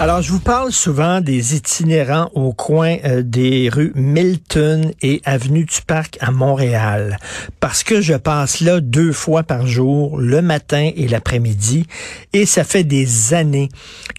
[0.00, 5.64] Alors, je vous parle souvent des itinérants au coin euh, des rues Milton et Avenue
[5.64, 7.16] du Parc à Montréal,
[7.60, 11.86] parce que je passe là deux fois par jour, le matin et l'après-midi,
[12.32, 13.68] et ça fait des années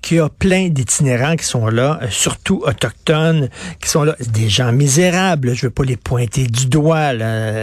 [0.01, 3.49] qu'il y a plein d'itinérants qui sont là, euh, surtout autochtones,
[3.81, 7.13] qui sont là, des gens misérables, je veux pas les pointer du doigt,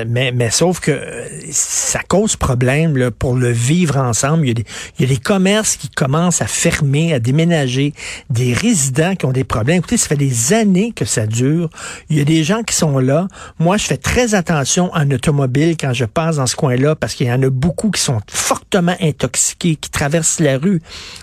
[0.07, 4.45] mais, mais sauf que euh, ça cause problème là, pour le vivre ensemble.
[4.45, 4.65] Il y, a des,
[4.99, 7.95] il y a des commerces qui commencent à fermer, à déménager
[8.31, 9.79] des résidents qui ont des problèmes.
[9.79, 11.71] Écoutez, ça fait des années que ça dure.
[12.11, 13.29] Il y a des gens qui sont là.
[13.59, 17.27] Moi, je fais très attention en automobile quand je passe dans ce coin-là parce qu'il
[17.27, 20.81] y en a beaucoup qui sont fortement intoxiqués, qui traversent la rue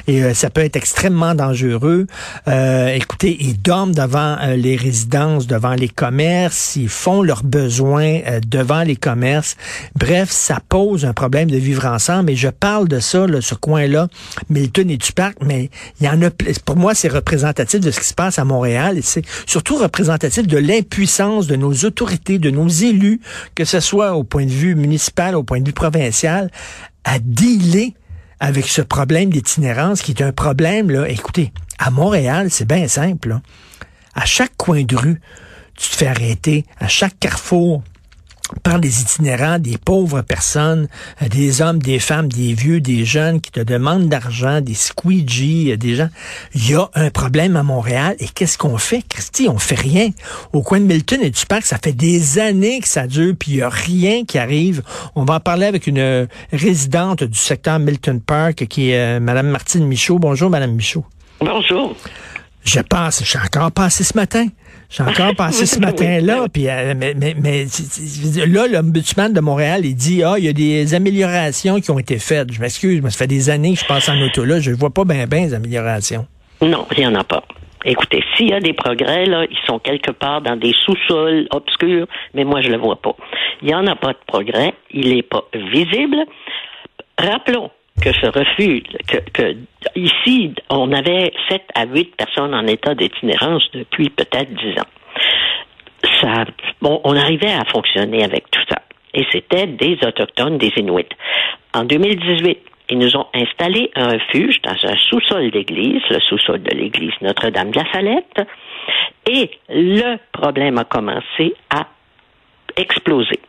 [0.08, 2.08] et euh, ça peut être extrêmement dangereux.
[2.48, 8.20] Euh, écoutez, ils dorment devant euh, les résidences, devant les commerces, ils font leurs besoins
[8.48, 9.56] devant les commerces.
[9.96, 13.56] Bref, ça pose un problème de vivre ensemble et je parle de ça, là, ce
[13.56, 14.08] coin-là,
[14.50, 15.10] Milton et du
[15.42, 16.30] mais il y en a
[16.70, 20.46] pour moi, c'est représentatif de ce qui se passe à Montréal et c'est surtout représentatif
[20.46, 23.22] de l'impuissance de nos autorités, de nos élus,
[23.56, 26.52] que ce soit au point de vue municipal, au point de vue provincial,
[27.04, 27.96] à dealer
[28.40, 31.10] avec ce problème d'itinérance qui est un problème, là.
[31.10, 33.40] Écoutez, à Montréal, c'est bien simple,
[34.14, 35.20] À chaque coin de rue,
[35.76, 36.66] tu te fais arrêter.
[36.80, 37.82] À chaque carrefour,
[38.64, 40.88] par des itinérants, des pauvres personnes,
[41.22, 45.74] euh, des hommes, des femmes, des vieux, des jeunes qui te demandent d'argent, des squeegees,
[45.74, 46.10] euh, des gens.
[46.56, 49.48] Il y a un problème à Montréal et qu'est-ce qu'on fait, Christy?
[49.50, 50.10] On fait rien.
[50.54, 53.52] Au coin de Milton et du parc, ça fait des années que ça dure, puis
[53.52, 54.84] il y a rien qui arrive.
[55.16, 59.48] On va en parler avec une euh, résidente du secteur Milton Park qui est Madame
[59.48, 60.20] Martine Michaud.
[60.20, 61.06] Bonjour, Madame Michaud.
[61.40, 61.96] Bonjour.
[62.64, 64.46] Je passe, je suis encore passé ce matin.
[64.90, 67.66] J'ai encore passé ce matin-là, puis euh, mais, mais, mais
[68.48, 72.18] là, l'ombudsman de Montréal, il dit Ah, il y a des améliorations qui ont été
[72.20, 72.52] faites.
[72.52, 74.76] Je m'excuse, mais ça fait des années que je passe en auto là, je ne
[74.76, 76.26] vois pas bien bien les améliorations.
[76.62, 77.44] Non, il n'y en a pas.
[77.86, 82.08] Écoutez, s'il y a des progrès, là, ils sont quelque part dans des sous-sols obscurs,
[82.34, 83.16] mais moi, je ne le vois pas.
[83.62, 86.18] Il n'y en a pas de progrès, il n'est pas visible.
[87.18, 87.72] Rappelons
[88.02, 89.58] que ce refus, que, que
[89.96, 94.88] ici, on avait 7 à 8 personnes en état d'itinérance depuis peut-être 10 ans.
[96.22, 96.46] Ça,
[96.82, 98.82] bon, on arrivait à fonctionner avec tout ça.
[99.14, 101.10] Et c'était des Autochtones, des Inuits.
[101.74, 106.76] En 2018, ils nous ont installé un refuge dans un sous-sol d'église, le sous-sol de
[106.76, 108.48] l'église Notre-Dame de la Salette,
[109.30, 111.88] et le problème a commencé à
[112.76, 113.40] exploser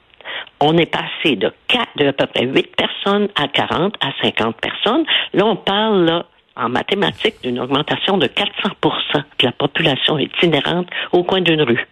[0.60, 4.56] on est passé de, 4, de à peu près 8 personnes à 40 à 50
[4.56, 5.04] personnes.
[5.32, 6.26] Là, on parle là,
[6.56, 8.42] en mathématiques d'une augmentation de 400%
[9.14, 11.86] de la population itinérante au coin d'une rue.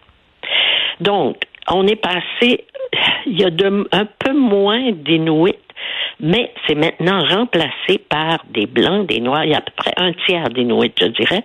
[0.99, 1.37] Donc,
[1.71, 2.65] on est passé,
[3.25, 3.49] il y a
[3.91, 5.55] un peu moins d'Inuits,
[6.19, 9.45] mais c'est maintenant remplacé par des blancs, des noirs.
[9.45, 11.43] Il y a à peu près un tiers d'Inuits, je dirais,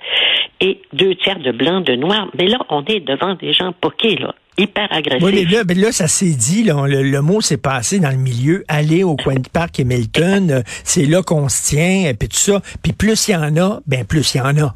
[0.61, 2.29] et deux tiers de blancs, de noirs.
[2.39, 5.25] Mais là, on est devant des gens poqués, là hyper agressif.
[5.25, 9.17] Oui, mais là, ça s'est dit, le, mot s'est passé dans le milieu, aller au
[9.17, 12.61] coin du parc Hamilton, euh, c'est là qu'on se tient, et puis tout ça.
[12.83, 14.75] Puis plus il y en a, ben plus il y en a.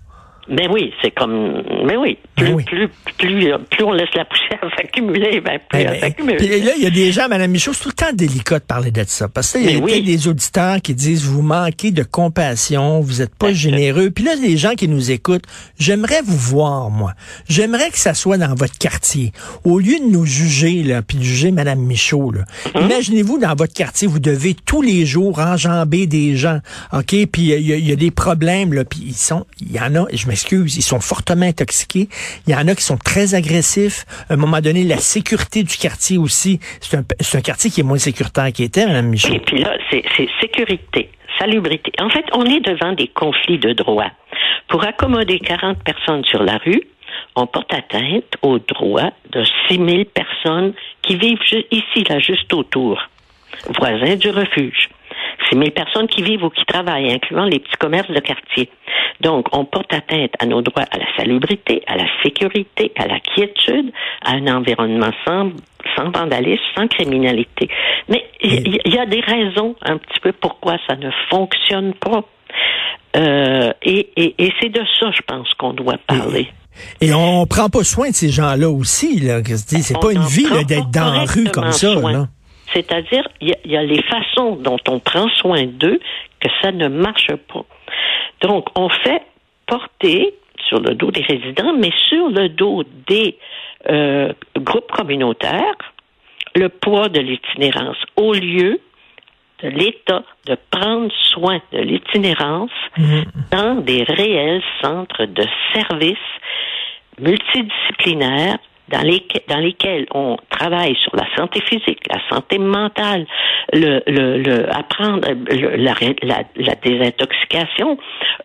[0.48, 1.62] Mais ben oui, c'est comme.
[1.84, 2.18] Mais ben oui.
[2.36, 2.88] Plus, plus,
[3.18, 6.36] plus, plus, on laisse la poussière s'accumuler, ben plus elle s'accumule.
[6.36, 8.64] Puis là, il y a des gens, Mme Michaud, c'est tout le temps délicat de
[8.64, 9.28] parler de ça.
[9.28, 13.52] Parce qu'il y a des auditeurs qui disent vous manquez de compassion, vous n'êtes pas
[13.52, 14.10] généreux.
[14.10, 15.44] Puis là, les gens qui nous écoutent,
[15.78, 17.12] j'aimerais vous voir, moi.
[17.48, 19.32] J'aimerais que ça soit dans votre quartier.
[19.64, 22.44] Au lieu de nous juger, là, puis de juger Mme Michaud, là.
[22.74, 22.84] Hum?
[22.84, 26.60] Imaginez-vous dans votre quartier, vous devez tous les jours enjamber des gens.
[26.92, 27.14] OK?
[27.30, 28.84] Puis il y, y, a des problèmes, là.
[28.84, 29.44] Puis ils sont.
[29.60, 32.08] Il y en a, je me ils sont fortement intoxiqués.
[32.46, 34.04] Il y en a qui sont très agressifs.
[34.28, 37.98] À un moment donné, la sécurité du quartier aussi, c'est un, quartier qui est moins
[37.98, 39.14] sécuritaire qu'il était, Mme.
[39.14, 40.04] Et puis là, c'est
[40.40, 41.92] sécurité, salubrité.
[42.00, 44.10] En fait, on est devant des conflits de droits.
[44.68, 46.82] Pour accommoder 40 personnes sur la rue,
[47.36, 51.38] on porte atteinte aux droits de 6 000 personnes qui vivent
[51.70, 53.00] ici, là, juste autour,
[53.78, 54.88] voisins du refuge.
[55.50, 58.68] 6 000 personnes qui vivent ou qui travaillent, incluant les petits commerces de quartier.
[59.20, 63.18] Donc, on porte atteinte à nos droits à la salubrité, à la sécurité, à la
[63.20, 63.92] quiétude,
[64.24, 65.50] à un environnement sans,
[65.96, 67.68] sans vandalisme, sans criminalité.
[68.08, 72.24] Mais il y, a des raisons un petit peu pourquoi ça ne fonctionne pas.
[73.16, 76.48] Euh, et, et, c'est de ça, je pense, qu'on doit parler.
[77.00, 79.40] Et on prend pas soin de ces gens-là aussi, là.
[79.44, 81.94] C'est pas une vie d'être dans la rue comme ça,
[82.72, 86.00] C'est-à-dire, il y, a les façons dont on prend soin d'eux
[86.40, 87.64] que ça ne marche pas.
[88.42, 89.22] Donc, on fait
[89.66, 90.34] porter
[90.68, 93.38] sur le dos des résidents, mais sur le dos des
[93.88, 95.76] euh, groupes communautaires,
[96.54, 98.80] le poids de l'itinérance au lieu
[99.62, 103.24] de l'État de prendre soin de l'itinérance Mhm.
[103.50, 106.18] dans des réels centres de services
[107.18, 108.58] multidisciplinaires
[108.90, 113.26] dans, lesquels, dans lesquels on travaille sur la santé physique, la santé mentale,
[113.72, 117.98] le, le, le apprendre le- la, la, la désintoxication,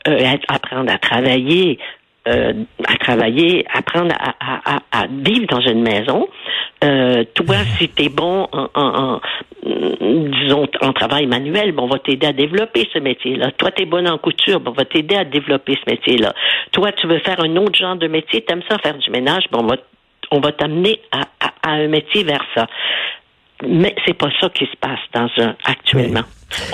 [0.08, 1.80] euh, apprendre à travailler,
[2.28, 2.54] euh,
[2.88, 6.28] à travailler, apprendre à, à, à, à vivre dans une maison.
[6.84, 9.22] Euh, toi, si tu es bon en, en, en,
[9.64, 13.52] disons, en travail manuel, bon, on va t'aider à développer ce métier-là.
[13.52, 16.34] Toi, tu es bonne en couture, bon, on va t'aider à développer ce métier-là.
[16.72, 19.46] Toi, tu veux faire un autre genre de métier, tu aimes ça faire du ménage,
[19.52, 19.78] bon, on va,
[20.32, 22.68] on va t'amener à, à, à un métier vers ça.
[23.66, 26.24] Mais c'est pas ça qui se passe dans un actuellement.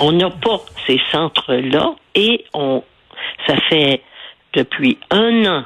[0.00, 2.82] On n'a pas ces centres-là et on
[3.46, 4.02] ça fait
[4.54, 5.64] depuis un an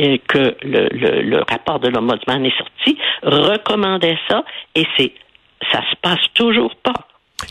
[0.00, 4.44] euh, que le, le, le rapport de l'Ombudsman est sorti, recommandait ça
[4.74, 5.12] et c'est
[5.72, 6.94] ça se passe toujours pas.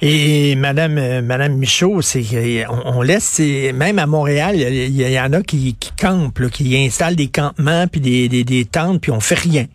[0.01, 5.31] Et Madame euh, Madame Michaud, c'est on, on laisse même à Montréal, il y, en
[5.31, 9.11] a qui, qui campent, là, qui installent des campements puis des, des, des tentes puis
[9.11, 9.65] on fait rien.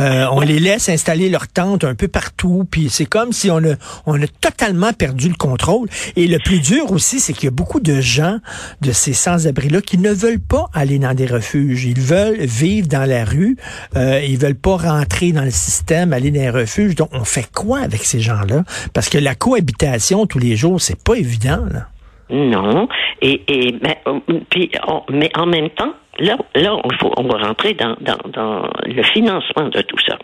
[0.00, 3.58] Euh, on les laisse installer leurs tentes un peu partout puis c'est comme si on
[3.58, 3.74] a
[4.06, 5.88] on a totalement perdu le contrôle.
[6.16, 8.38] Et le plus dur aussi, c'est qu'il y a beaucoup de gens
[8.80, 11.84] de ces sans-abri là qui ne veulent pas aller dans des refuges.
[11.84, 13.56] Ils veulent vivre dans la rue.
[13.96, 16.94] Euh, ils veulent pas rentrer dans le système, aller dans les refuges.
[16.94, 18.64] Donc on fait quoi avec ces gens-là?
[18.94, 21.64] Parce que la cohabitation tous les jours, c'est pas évident.
[21.72, 21.86] Là.
[22.30, 22.88] Non.
[23.22, 24.20] Et, et mais, euh,
[24.50, 28.18] puis, on- mais en même temps, là, là, on, faut, on va rentrer dans, dans,
[28.30, 30.16] dans le financement de tout ça.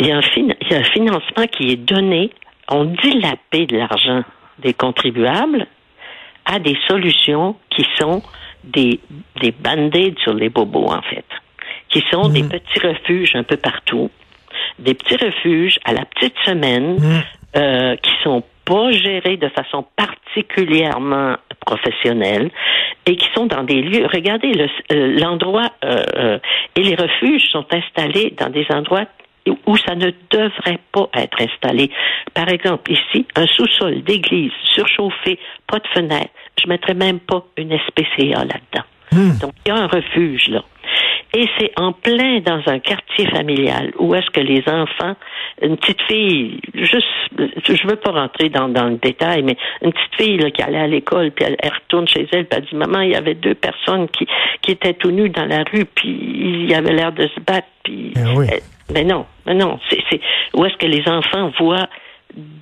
[0.00, 2.30] Il y, a un fin- il y a un financement qui est donné,
[2.68, 4.24] on dilapide l'argent
[4.58, 5.66] des contribuables
[6.46, 8.22] à des solutions qui sont
[8.64, 8.98] des,
[9.40, 11.24] des band-aids sur les bobos, en fait,
[11.90, 14.10] qui sont des petits refuges un peu partout,
[14.78, 16.96] des petits refuges à la petite semaine,
[17.56, 21.36] euh, qui sont pas gérés de façon particulièrement
[21.66, 22.50] professionnelle
[23.06, 24.06] et qui sont dans des lieux.
[24.12, 26.38] Regardez le- euh, l'endroit euh, euh,
[26.76, 29.04] et les refuges sont installés dans des endroits
[29.66, 31.90] où- ça ne devrait pas être installé.
[32.32, 36.30] Par exemple, ici, un sous-sol d'église surchauffé, pas de fenêtre.
[36.62, 38.84] Je mettrais même pas une SPCA là-dedans.
[39.40, 40.62] Donc, il y a un refuge là.
[41.34, 45.16] Et c'est en plein dans un quartier familial où est-ce que les enfants,
[45.60, 50.14] une petite fille, juste, je veux pas rentrer dans, dans le détail, mais une petite
[50.16, 52.76] fille là, qui allait à l'école, puis elle, elle retourne chez elle, puis elle dit,
[52.76, 54.26] maman, il y avait deux personnes qui,
[54.62, 58.12] qui étaient tout nues dans la rue, puis ils avaient l'air de se battre, puis...
[58.16, 58.46] Ah oui.
[58.92, 60.20] Mais non, mais non, c'est, c'est
[60.52, 61.88] où est-ce que les enfants voient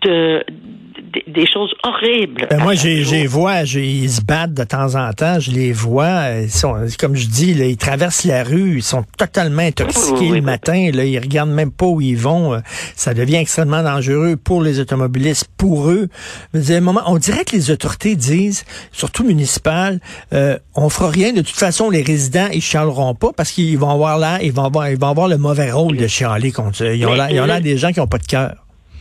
[0.02, 2.46] de, de- des choses horribles.
[2.50, 5.72] Ben, moi, j'ai, j'ai vois, j'ai- ils se battent de temps en temps, je les
[5.72, 6.30] vois.
[6.42, 10.28] Ils sont, comme je dis, là, ils traversent la rue, ils sont totalement intoxiqués Oui,
[10.32, 10.90] oui, le matin.
[10.92, 12.54] Là, ils regardent même pas où ils vont.
[12.54, 12.58] Euh,
[12.96, 16.08] Ça devient extrêmement dangereux pour les automobilistes, pour eux.
[16.54, 20.00] Dire, à un moment, on dirait que les autorités disent, surtout municipales,
[20.34, 21.32] euh, on fera rien.
[21.32, 24.64] De toute façon, les résidents, ils chialeront pas parce qu'ils vont avoir là, ils vont
[24.64, 26.94] avoir, ils vont avoir le mauvais rôle de chialer contre eux.
[26.94, 28.54] Ils ont l'air, ils ont l'air le- des gens qui ont pas de cœur.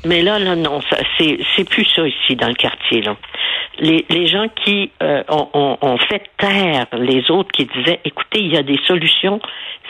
[0.05, 0.79] Mais là, là, non,
[1.17, 3.01] c'est, c'est plus ça ici dans le quartier.
[3.01, 3.15] Là.
[3.79, 8.39] Les, les gens qui euh, ont, ont- ont fait taire les autres qui disaient, écoutez,
[8.39, 9.39] il y a des solutions,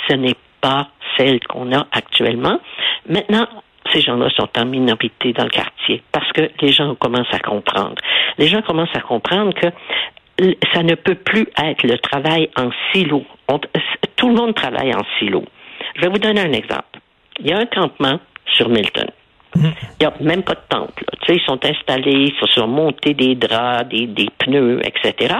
[0.10, 2.60] ce n'est pas celle qu'on a actuellement.
[3.08, 3.48] Maintenant,
[3.94, 7.96] ces gens-là sont en minorité dans le quartier parce que les gens commencent à comprendre.
[8.38, 9.68] Les gens commencent à comprendre que
[10.74, 13.24] ça ne peut plus être le travail en silo.
[14.16, 15.44] Tout le monde travaille en silo.
[15.96, 17.00] Je vais vous donner un exemple.
[17.40, 19.10] Il y a un campement sur Milton.
[19.56, 19.62] Il
[20.00, 20.94] n'y a même pas de tente.
[21.02, 21.08] Là.
[21.22, 25.36] Tu sais, ils sont installés, ils se sont montés des draps, des, des pneus, etc.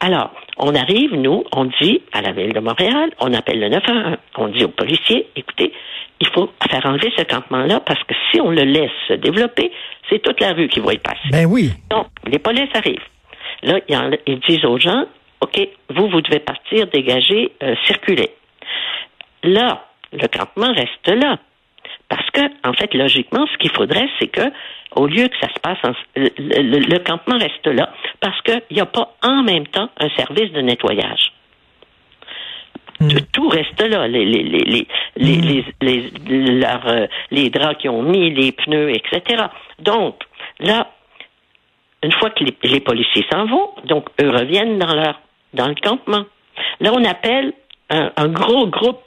[0.00, 4.16] Alors, on arrive, nous, on dit à la ville de Montréal, on appelle le 911,
[4.36, 5.72] on dit aux policiers, écoutez,
[6.20, 9.70] il faut faire enlever ce campement-là parce que si on le laisse se développer,
[10.10, 11.28] c'est toute la rue qui va y passer.
[11.30, 11.70] Ben oui.
[11.90, 12.98] Donc, les polices arrivent.
[13.62, 15.04] Là, ils, en- ils disent aux gens,
[15.40, 15.58] OK,
[15.90, 18.30] vous, vous devez partir, dégager, euh, circuler.
[19.42, 21.38] Là, le campement reste là.
[22.08, 24.50] Parce que, en fait, logiquement, ce qu'il faudrait, c'est que,
[24.96, 28.62] au lieu que ça se passe, en- le, le- le campement reste là, parce qu'il
[28.70, 31.32] n'y a pas en même temps un service de nettoyage.
[32.98, 37.78] Tout- Tout reste là, les, les, les, les, les, les, les- leurs, euh, les draps
[37.80, 39.44] qu'ils ont mis, les pneus, etc.
[39.78, 40.16] Donc,
[40.58, 40.88] là,
[42.02, 45.20] une fois que les, les policiers s'en vont, donc eux reviennent dans leur
[45.54, 46.24] dans le campement.
[46.80, 47.52] Là, on appelle
[47.90, 49.00] un, un gros groupe.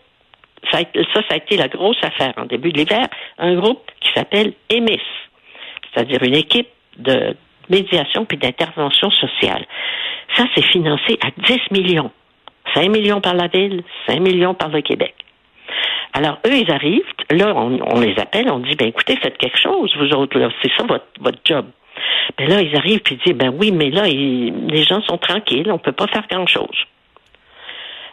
[0.70, 0.80] Ça,
[1.14, 3.08] ça, a été la grosse affaire en début de l'hiver.
[3.38, 5.02] Un groupe qui s'appelle EMIS,
[5.92, 7.36] c'est-à-dire une équipe de
[7.70, 9.66] médiation puis d'intervention sociale.
[10.38, 12.12] Ça, c'est financé à 10 millions.
[12.74, 15.16] 5 millions par la ville, 5 millions par le Québec.
[16.14, 19.92] Alors, eux, ils arrivent, là, on, les appelle, on dit, ben écoutez, faites quelque chose,
[19.98, 21.66] vous autres, là, c'est ça votre, job.
[22.38, 25.72] Ben là, ils arrivent puis ils disent, ben oui, mais là, les gens sont tranquilles,
[25.72, 26.86] on peut pas faire grand-chose.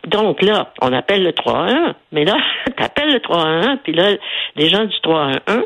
[0.07, 2.37] Donc là, on appelle le 311, mais là,
[2.77, 4.13] tu appelles le 311, puis là,
[4.57, 5.65] les gens du 311,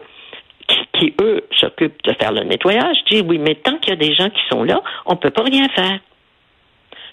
[0.69, 3.97] qui, qui eux, s'occupent de faire le nettoyage, disent, oui, mais tant qu'il y a
[3.97, 5.99] des gens qui sont là, on peut pas rien faire.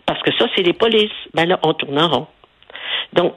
[0.06, 1.12] Parce que ça, c'est les polices.
[1.34, 2.28] Ben là, on tourne en rond.
[3.14, 3.36] Donc,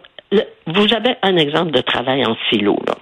[0.66, 2.94] vous avez un exemple de travail en silo, là.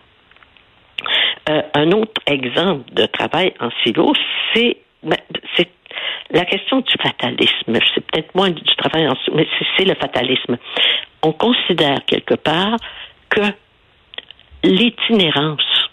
[1.48, 4.12] Euh, un autre exemple de travail en silo,
[4.54, 4.76] c'est
[5.56, 5.68] c'est
[6.30, 7.78] la question du fatalisme.
[7.94, 10.56] C'est peut-être moins du travail en mais c'est le fatalisme.
[11.22, 12.76] On considère quelque part
[13.28, 13.42] que
[14.62, 15.90] l'itinérance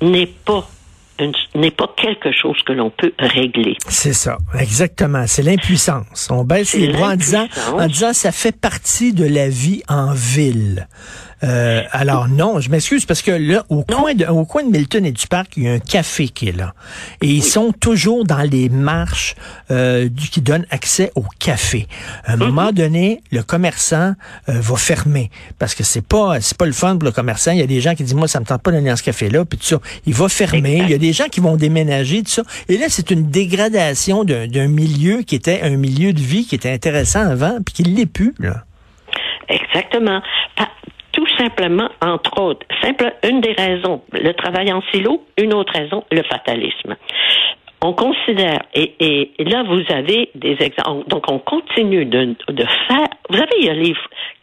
[0.00, 0.64] n'est pas
[1.54, 3.76] n'est pas quelque chose que l'on peut régler.
[3.86, 5.26] C'est ça, exactement.
[5.28, 6.28] C'est l'impuissance.
[6.30, 10.12] On baisse les bras en disant, en disant ça fait partie de la vie en
[10.12, 10.88] ville.
[11.44, 15.04] Euh, alors non, je m'excuse parce que là, au coin, de, au coin de Milton
[15.04, 16.74] et du parc, il y a un café qui est là.
[17.20, 19.34] Et ils sont toujours dans les marches
[19.70, 21.86] euh, du, qui donnent accès au café.
[22.24, 24.14] À un moment donné, le commerçant
[24.48, 27.52] euh, va fermer parce que c'est pas c'est pas le fun pour le commerçant.
[27.52, 29.02] Il y a des gens qui disent moi ça me tente pas d'aller dans ce
[29.02, 29.78] café là, puis tout ça.
[30.06, 30.78] Il va fermer.
[30.78, 32.42] Il y a des gens qui vont déménager tout ça.
[32.68, 36.70] Et là c'est une dégradation d'un milieu qui était un milieu de vie qui était
[36.70, 38.64] intéressant avant, puis qui l'est plus là.
[39.48, 40.22] Exactement
[41.38, 46.22] simplement, entre autres, simple, une des raisons, le travail en silo, une autre raison, le
[46.22, 46.96] fatalisme.
[47.82, 52.34] On considère, et, là vous avez des exemples, donc on continue de,
[52.88, 53.94] faire, vous savez, les,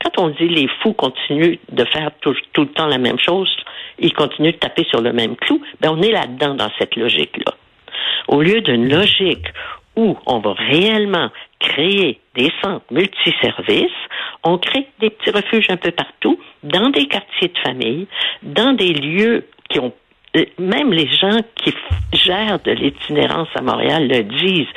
[0.04, 3.50] quand on dit les fous continuent de faire tout, tout le temps la même chose,
[3.98, 7.56] ils continuent de taper sur le même clou, ben on est là-dedans dans cette logique-là.
[8.28, 9.48] Au lieu d'une logique
[10.02, 11.30] où on va réellement
[11.60, 13.86] créer des centres multiservices,
[14.44, 18.08] on crée des petits refuges un peu partout, dans des quartiers de famille,
[18.42, 19.94] dans des lieux qui ont
[20.58, 21.74] même les gens qui
[22.14, 24.68] gèrent de l'itinérance à Montréal le disent.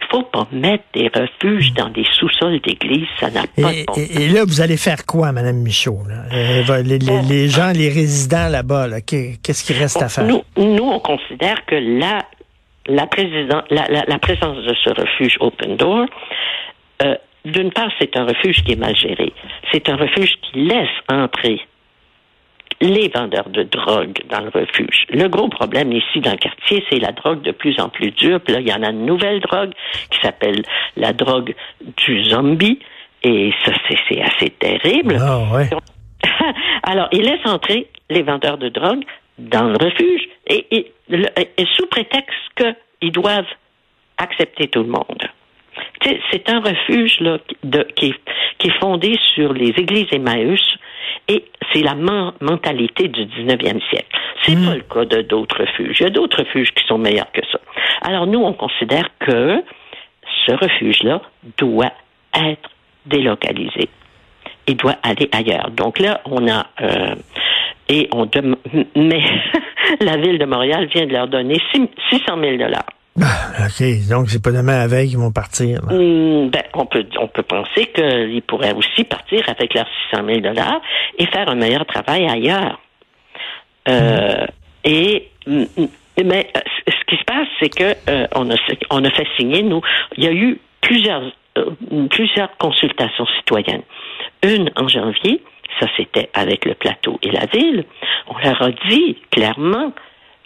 [0.00, 3.94] Il faut pas mettre des refuges dans des sous-sols d'église, ça n'a pas de bon
[3.96, 5.98] et, là, vous allez faire quoi, Madame Michaud?
[6.32, 10.24] Euh, les, gens, les résidents là-bas, qu'est-ce qu'il reste à faire?
[10.24, 12.18] Nous, nous, on considère que la,
[12.86, 13.06] la,
[14.06, 16.06] la, présence de ce refuge Open Door
[17.02, 17.14] euh,
[17.44, 19.32] d'une part, c'est un refuge qui est mal géré.
[19.72, 21.60] C'est un refuge qui laisse entrer
[22.80, 25.06] les vendeurs de drogue dans le refuge.
[25.10, 28.40] Le gros problème ici dans le quartier, c'est la drogue de plus en plus dure.
[28.40, 29.72] Puis là, il y en a une nouvelle drogue
[30.10, 30.62] qui s'appelle
[30.96, 31.54] la drogue
[31.98, 32.78] du zombie.
[33.22, 33.72] Et ça,
[34.08, 35.16] c'est assez terrible.
[35.20, 35.70] Ah, ouais.
[36.82, 39.04] Alors, il laisse entrer les vendeurs de drogue
[39.38, 43.44] dans le refuge et, et sous prétexte qu'ils doivent
[44.18, 45.28] accepter tout le monde
[46.30, 47.38] c'est un refuge là,
[47.96, 48.14] qui,
[48.62, 50.60] est, fondé sur les églises Emmaüs
[51.28, 54.18] et c'est la mentalité du 19e siècle.
[54.42, 54.66] C'est hmm.
[54.66, 55.98] pas le cas de d'autres refuges.
[56.00, 57.58] Il y a d'autres refuges qui sont meilleurs que ça.
[58.02, 59.62] Alors nous, on considère que
[60.46, 61.22] ce refuge-là
[61.58, 61.92] doit
[62.34, 62.70] être
[63.06, 63.88] délocalisé.
[64.66, 65.70] Il doit aller ailleurs.
[65.70, 67.14] Donc là, on a euh,
[67.88, 68.28] et on
[68.96, 69.22] mais
[70.00, 71.86] la ville de Montréal vient de leur donner 600
[72.40, 72.86] 000 dollars
[73.22, 74.08] ah, OK.
[74.10, 75.82] Donc, c'est pas demain à veille qu'ils vont partir.
[75.84, 80.40] Hmm, ben, on peut, on peut penser qu'ils pourraient aussi partir avec leurs 600 000
[80.40, 80.80] dollars
[81.16, 82.80] et faire un meilleur travail ailleurs.
[83.88, 84.46] Euh,
[84.84, 88.56] Et, mais euh, ce qui se passe, c'est que euh, on, a,
[88.90, 89.80] on a fait signer, nous,
[90.16, 91.22] il y a eu plusieurs,
[91.56, 91.70] euh,
[92.10, 93.82] plusieurs consultations citoyennes.
[94.42, 95.42] Une en janvier,
[95.80, 97.84] ça c'était avec le plateau et la ville.
[98.28, 99.92] On leur a dit clairement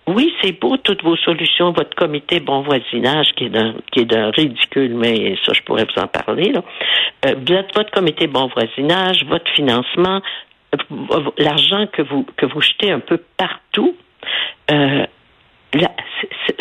[0.08, 4.04] oui, c'est beau toutes vos solutions, votre comité bon voisinage qui est d'un qui est
[4.06, 6.50] d'un ridicule, mais ça je pourrais vous en parler.
[6.50, 6.62] Là.
[7.26, 7.35] Euh,
[7.75, 10.23] votre comité bon voisinage, votre financement,
[10.75, 13.94] euh, l'argent que vous que vous jetez un peu partout.
[14.70, 15.04] Euh,
[15.75, 15.90] Là,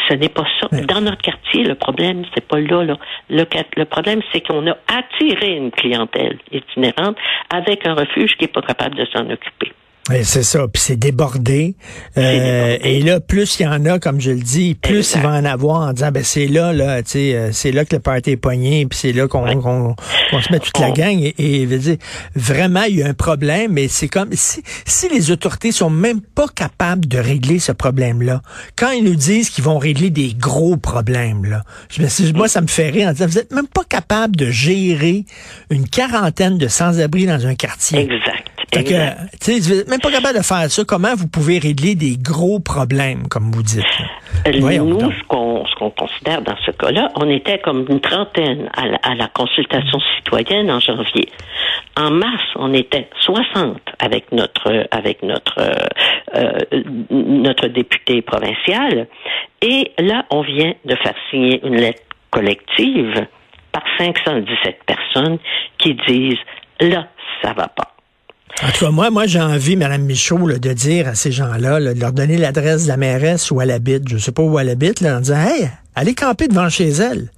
[0.09, 0.67] ce n'est pas ça.
[0.83, 2.83] Dans notre quartier, le problème, c'est pas là.
[2.83, 2.97] là.
[3.29, 3.45] Le,
[3.77, 7.17] le problème, c'est qu'on a attiré une clientèle itinérante
[7.49, 9.71] avec un refuge qui n'est pas capable de s'en occuper.
[10.09, 10.67] C'est ça.
[10.67, 11.75] Puis c'est débordé.
[12.17, 15.31] Euh, et là, plus il y en a, comme je le dis, plus il va
[15.31, 18.01] en avoir en disant, ben c'est là, là, tu sais, euh, c'est là que le
[18.01, 21.19] party est poigné, puis c'est là qu'on se met toute la gang.
[21.19, 21.97] Et, et veut dire,
[22.35, 26.21] vraiment, il y a un problème, mais c'est comme si, si les autorités sont même
[26.21, 28.41] pas capables de régler ce problème-là,
[28.75, 32.67] quand ils nous disent qu'ils vont régler des gros problèmes, là, je, moi, ça me
[32.67, 35.25] fait rire en disant, vous êtes même pas capable de gérer
[35.69, 37.99] une quarantaine de sans-abri dans un quartier.
[37.99, 38.56] Exact.
[38.73, 40.83] Sais, même pas capable de faire ça.
[40.85, 43.83] Comment vous pouvez régler des gros problèmes, comme vous dites?
[44.59, 48.69] Voyons Nous, ce qu'on, ce qu'on considère dans ce cas-là, on était comme une trentaine
[48.75, 51.29] à la, à la consultation citoyenne en janvier.
[51.95, 55.59] En mars, on était 60 avec notre avec notre
[56.35, 56.59] euh,
[57.09, 59.07] notre député provincial.
[59.61, 63.25] Et là, on vient de faire signer une lettre collective
[63.71, 65.37] par 517 personnes
[65.77, 66.39] qui disent
[66.79, 67.07] là,
[67.41, 67.96] ça va pas.
[68.63, 71.99] En tout cas, moi, moi j'ai envie, Mme Michaud, de dire à ces gens-là, de
[71.99, 75.01] leur donner l'adresse de la mairesse où elle habite, je sais pas où elle habite,
[75.01, 77.29] là, en disant Hey, allez camper devant chez elle.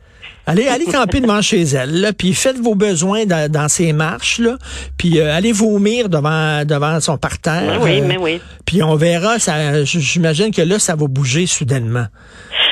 [0.50, 4.40] Allez, allez camper devant chez elle, là, puis faites vos besoins dans, dans ses marches,
[4.40, 4.58] là,
[4.98, 7.80] puis euh, allez vomir devant devant son parterre.
[7.82, 8.42] Oui, mais oui.
[8.66, 12.06] Puis on verra, ça, j'imagine que là, ça va bouger soudainement.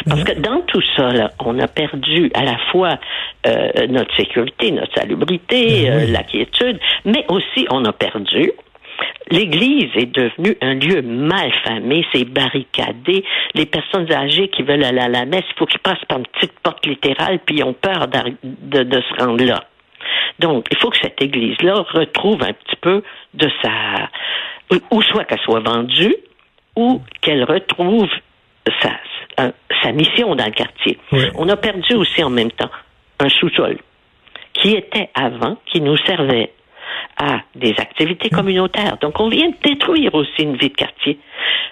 [0.07, 2.97] Parce que dans tout ça, là, on a perdu à la fois
[3.45, 8.51] euh, notre sécurité, notre salubrité, ben euh, la quiétude, mais aussi on a perdu
[9.29, 13.23] L'Église est devenue un lieu mal famé, c'est barricadé.
[13.53, 16.27] Les personnes âgées qui veulent aller à la messe, il faut qu'ils passent par une
[16.27, 19.63] petite porte littérale, puis ils ont peur de, de, se rendre là.
[20.39, 23.03] Donc, il faut que cette Église-là retrouve un petit peu
[23.33, 24.09] de sa...
[24.91, 26.15] ou soit qu'elle soit vendue,
[26.75, 28.09] ou qu'elle retrouve
[28.81, 30.97] sa, sa mission dans le quartier.
[31.35, 32.69] On a perdu aussi en même temps
[33.19, 33.77] un sous-sol
[34.53, 36.51] qui était avant, qui nous servait
[37.17, 38.97] à des activités communautaires.
[39.01, 41.19] Donc, on vient de détruire aussi une vie de quartier.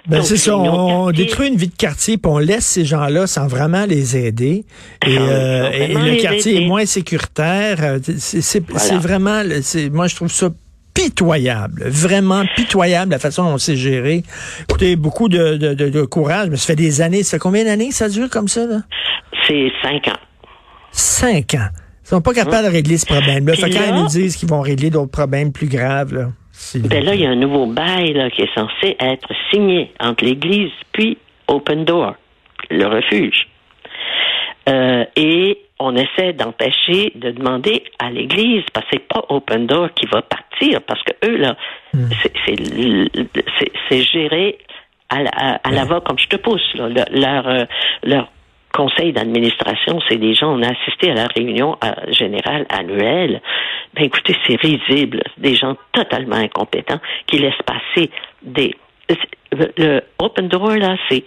[0.06, 3.48] Ben c'est ça, on, détruit une vie de quartier, puis on laisse ces gens-là sans
[3.48, 4.64] vraiment les aider.
[5.04, 7.78] Et, euh, le quartier est moins sécuritaire.
[7.80, 8.60] Euh, c'est
[8.98, 9.42] vraiment,
[9.92, 10.50] moi je trouve ça
[10.94, 14.22] pitoyable, vraiment pitoyable la façon dont on s'est géré.
[14.62, 17.22] Écoutez, beaucoup de, de, de, courage, mais ça fait des années.
[17.22, 18.64] Ça fait combien d'années que ça dure comme ça?
[19.46, 20.18] C'est cinq ans.
[20.92, 21.68] Cinq ans.
[22.06, 23.54] Ils sont pas capables de régler ce problème-là.
[23.54, 26.28] Fait quand ils nous disent qu'ils vont régler d'autres problèmes plus graves, là.
[26.76, 30.24] Ben là, il y a un nouveau bail là, qui est censé être signé entre
[30.24, 32.14] l'Église puis Open Door,
[32.70, 33.48] le refuge.
[34.68, 39.90] Euh, et on essaie d'empêcher de demander à l'Église, parce que c'est pas Open Door
[39.94, 41.56] qui va partir, parce que eux, là,
[41.92, 42.08] hmm.
[43.88, 44.58] c'est géré
[45.08, 46.74] à la, à, la va comme je te pousse.
[46.74, 46.88] Là.
[47.10, 47.64] Leur, euh,
[48.04, 48.28] leur
[48.76, 53.40] conseil d'administration, c'est des gens, on a assisté à la réunion euh, générale annuelle.
[53.94, 58.10] Ben écoutez, c'est risible, des gens totalement incompétents qui laissent passer
[58.42, 58.74] des
[59.78, 61.24] le Open Door là, c'est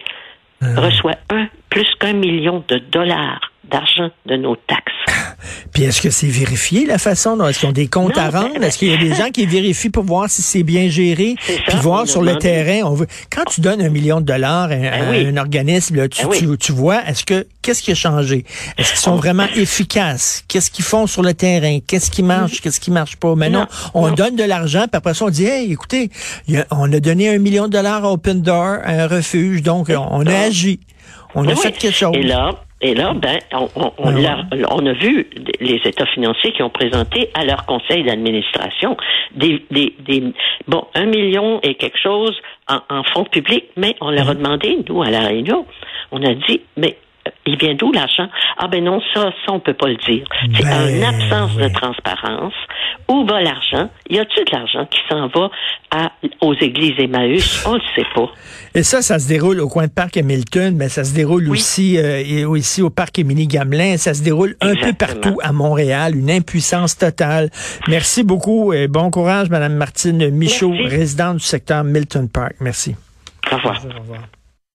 [0.61, 4.93] ah reçoit un plus qu'un million de dollars d'argent de nos taxes.
[5.79, 8.51] Puis est-ce que c'est vérifié la façon dont est-ce qu'ils ont des comptes à rendre?
[8.55, 11.35] Ben, est-ce qu'il y a des gens qui vérifient pour voir si c'est bien géré?
[11.37, 13.07] Puis voir sur le terrain, on veut.
[13.33, 17.05] Quand tu donnes un million de dollars à, ben un organisme, ben tu, tu, vois,
[17.07, 18.43] est-ce que qu'est-ce qui a changé?
[18.77, 20.43] Est-ce qu'ils sont vraiment efficaces?
[20.49, 21.79] Qu'est-ce qu'ils font sur le terrain?
[21.87, 22.55] Qu'est-ce qui marche?
[22.57, 22.61] Mm-hmm.
[22.61, 23.35] Qu'est-ce qui marche pas?
[23.35, 26.09] Mais non, on donne de l'argent, puis après ça, on dit Hey, écoutez,
[26.71, 30.25] on a donné un million de dollars à Open Door, à un refuge, donc on,
[30.25, 30.81] a agi.
[31.35, 32.17] On a fait quelque chose.
[32.17, 36.63] Et là, et là, ben, on, on, ben on, a, vu les États financiers qui
[36.63, 38.95] ont présenté à leur conseil d'administration
[39.35, 40.23] des, des, des,
[40.67, 42.35] bon, un million et quelque chose
[42.69, 44.43] en, en fonds publics, mais on leur a mhm.
[44.43, 45.65] demandé, nous, à la Réunion,
[46.11, 46.95] on a dit, mais
[47.45, 48.27] il vient d'où l'argent?
[48.57, 50.25] Ah ben non, ça, ça, on peut pas le dire.
[50.55, 52.53] C'est ben, une absence de transparence.
[53.07, 53.89] Où va l'argent?
[54.09, 55.49] Y a-t-il de l'argent qui s'en va
[55.91, 56.11] à,
[56.41, 57.65] aux églises Emmaüs?
[57.65, 58.29] On le sait pas.
[58.75, 61.97] Et ça, ça se déroule au coin de Parc Hamilton, mais ça se déroule aussi,
[61.97, 63.97] euh, aussi au Parc Émilie-Gamelin.
[63.97, 66.15] Ça se déroule un peu partout à Montréal.
[66.15, 67.49] Une impuissance totale.
[67.87, 72.55] Merci beaucoup et bon courage, Madame Martine Michaud, résidente du secteur Milton Park.
[72.59, 72.95] Merci.
[73.51, 73.81] Au revoir.
[73.85, 74.38] Au revoir.